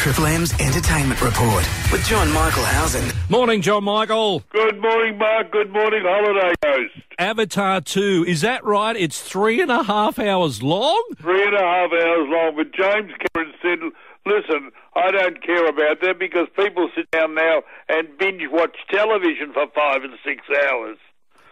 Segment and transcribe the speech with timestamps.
[0.00, 3.04] Triple M's Entertainment Report with John Michael Howson.
[3.28, 4.42] Morning, John Michael.
[4.50, 5.50] Good morning, Mark.
[5.52, 6.94] Good morning, holiday host.
[7.18, 8.96] Avatar 2, is that right?
[8.96, 11.02] It's three and a half hours long?
[11.20, 12.56] Three and a half hours long.
[12.56, 13.78] But James Cameron said,
[14.24, 19.52] listen, I don't care about that because people sit down now and binge watch television
[19.52, 20.96] for five and six hours.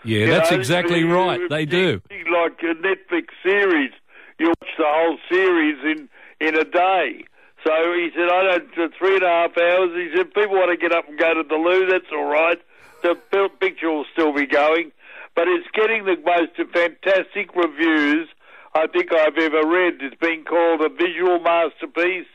[0.05, 1.39] Yeah, You that's know, exactly you- right.
[1.41, 2.01] you- They do.
[2.33, 3.93] Like a Netflix series,
[4.39, 6.09] you watch the whole series in,
[6.41, 7.25] in a day.
[7.65, 9.91] So he said, I don't, uh, three and a half hours.
[9.95, 12.59] He said, people want to get up and go to the loo, that's all right.
[13.03, 14.93] The pi- picture will still be going.
[15.35, 18.29] But it's getting the most fantastic reviews
[18.75, 19.99] I think I've ever read.
[20.01, 22.27] It's been called a visual masterpiece,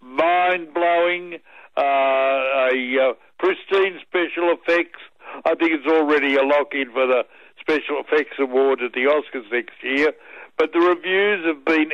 [0.00, 1.38] mind blowing,
[1.76, 5.00] uh, a uh, pristine special effects.
[5.44, 7.24] I think it's already a lock in for the
[7.60, 10.12] Special Effects Award at the Oscars next year.
[10.56, 11.90] But the reviews have been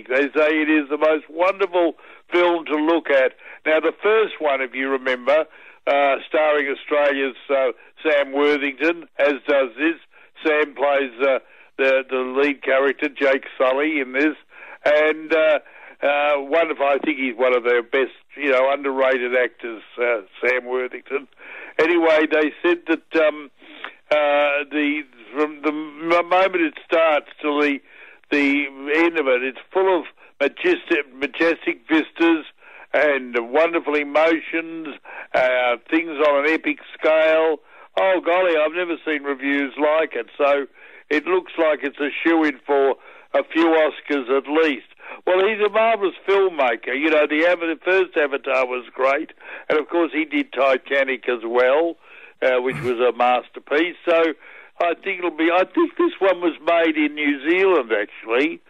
[0.00, 1.94] They say it is the most wonderful
[2.32, 3.32] film to look at.
[3.66, 5.44] Now, the first one, if you remember,
[5.86, 9.98] uh, starring Australia's uh, Sam Worthington, as does this.
[10.46, 11.38] Sam plays uh,
[11.78, 14.36] the the lead character, Jake Sully, in this,
[14.84, 15.58] and uh,
[16.02, 16.86] uh, wonderful.
[16.86, 21.28] I think he's one of their best, you know, underrated actors, uh, Sam Worthington.
[21.78, 23.50] Anyway, they said that um,
[24.10, 25.02] uh, the
[25.34, 27.78] from the m- moment it starts till the
[28.30, 30.06] the end of it, it's full of
[30.40, 31.06] majestic
[31.72, 32.46] majestic vistas
[32.94, 34.88] and wonderful emotions,
[35.34, 37.56] uh, things on an epic scale.
[37.98, 40.26] Oh golly, I've never seen reviews like it.
[40.36, 40.66] So
[41.10, 42.96] it looks like it's a shoe in for
[43.34, 44.86] a few Oscars at least.
[45.26, 46.98] Well, he's a marvelous filmmaker.
[46.98, 49.30] You know, the, the first Avatar was great,
[49.68, 51.96] and of course he did Titanic as well,
[52.40, 53.96] uh, which was a masterpiece.
[54.08, 54.34] So
[54.80, 55.50] I think it'll be.
[55.52, 58.60] I think this one was made in New Zealand actually,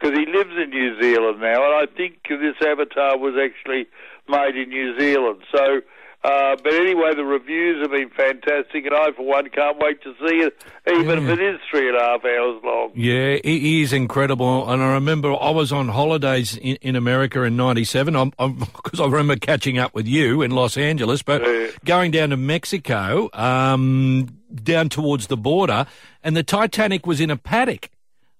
[0.00, 3.86] because he lives in New Zealand now, and I think this Avatar was actually
[4.28, 5.42] made in New Zealand.
[5.54, 5.80] So.
[6.22, 10.12] Uh, but anyway, the reviews have been fantastic, and I, for one, can't wait to
[10.20, 12.90] see it, even if it is three and a half hours long.
[12.94, 14.68] Yeah, he he is incredible.
[14.70, 19.36] And I remember I was on holidays in, in America in '97 because I remember
[19.36, 21.68] catching up with you in Los Angeles, but Yeah.
[21.86, 24.28] going down to Mexico, um,
[24.62, 25.86] down towards the border,
[26.22, 27.88] and the Titanic was in a paddock.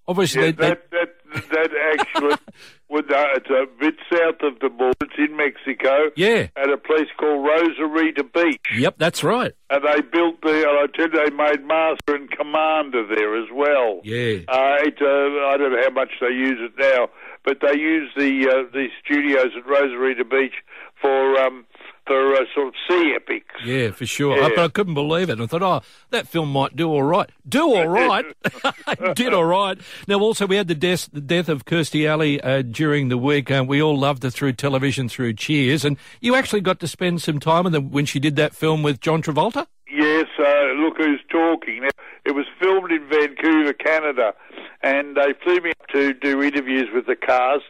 [0.07, 2.35] Obviously, Yeah, they, that, that, that actually,
[2.89, 4.93] with, uh, it's a bit south of the border.
[5.01, 6.11] It's in Mexico.
[6.15, 6.47] Yeah.
[6.55, 8.61] At a place called Rosarita Beach.
[8.75, 9.53] yep, that's right.
[9.69, 14.01] And they built the, I tell you, they made Master and Commander there as well.
[14.03, 14.39] Yeah.
[14.47, 17.09] Uh, it, uh, I don't know how much they use it now,
[17.43, 20.53] but they use the uh, the studios at Rosarita Beach
[21.01, 21.65] for um,
[22.11, 23.53] uh, sort of sea epics.
[23.65, 24.37] Yeah, for sure.
[24.37, 24.45] Yeah.
[24.45, 25.39] I, but I couldn't believe it.
[25.39, 27.29] I thought, oh, that film might do all right.
[27.47, 28.25] Do all right.
[29.15, 29.77] Did all right.
[30.07, 33.49] Now, also, we had the death, the death of Kirstie Alley uh, during the week.
[33.51, 35.85] Uh, we all loved her through television, through Cheers.
[35.85, 38.83] And you actually got to spend some time with her when she did that film
[38.83, 39.67] with John Travolta?
[39.91, 41.87] Yes, uh, look who's talking.
[42.25, 44.33] It was filmed in Vancouver, Canada,
[44.81, 47.65] and they flew me up to do interviews with the cast.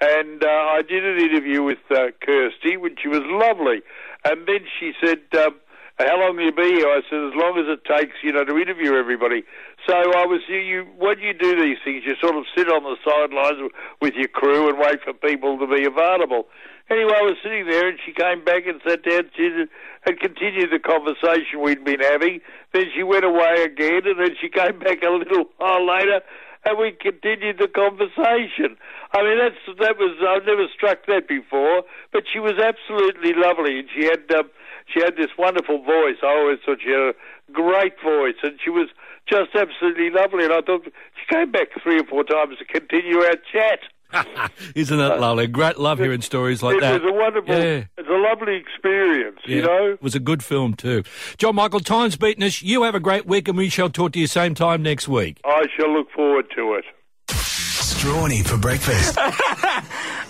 [0.00, 3.80] And uh, I did an interview with uh, Kirstie, which she was lovely.
[4.24, 5.56] And then she said, um,
[5.98, 8.44] "How long will you be here?" I said, "As long as it takes, you know,
[8.44, 9.44] to interview everybody."
[9.86, 10.58] So I was you.
[10.58, 14.28] you when you do these things, you sort of sit on the sidelines with your
[14.28, 16.46] crew and wait for people to be available.
[16.90, 19.30] Anyway, I was sitting there, and she came back and sat down.
[19.34, 19.68] She did-
[20.02, 22.40] had continued the conversation we'd been having.
[22.72, 26.20] Then she went away again, and then she came back a little while later,
[26.66, 28.76] and we continued the conversation.
[29.14, 33.78] I mean, that's that was I've never struck that before, but she was absolutely lovely,
[33.78, 34.50] and she had um,
[34.92, 36.18] she had this wonderful voice.
[36.22, 37.16] I always thought she had a
[37.52, 38.88] great voice, and she was
[39.30, 40.44] just absolutely lovely.
[40.44, 43.80] And I thought she came back three or four times to continue our chat.
[44.74, 45.46] Isn't that lovely?
[45.46, 47.02] Great love hearing stories like it that.
[47.02, 47.84] was a wonderful, Yeah.
[47.98, 49.86] it's a lovely experience, Yeah, you know.
[49.92, 51.02] It was a good film, too.
[51.38, 52.62] John Michael, time's beaten us.
[52.62, 55.40] You have a great week, and we shall talk to you same time next week.
[55.44, 56.84] I shall look forward to it.
[57.28, 59.18] Strawny for breakfast.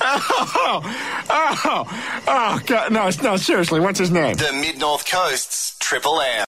[0.09, 0.81] Oh,
[1.31, 4.37] oh, oh, oh, God, no, no, seriously, what's his name?
[4.37, 6.45] the Mid North Coast's Triple M.